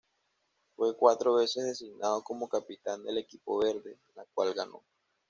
[0.75, 4.83] Fue cuatro veces designado como capitán del equipo verde, la cual ganó.